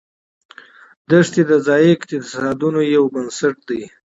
دښتې 1.09 1.41
د 1.49 1.51
ځایي 1.67 1.87
اقتصادونو 1.95 2.79
یو 2.95 3.03
بنسټ 3.13 3.55
دی. 3.69 3.81